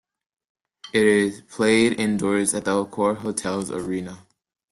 [0.95, 4.25] It is played indoors at the AccorHotels Arena.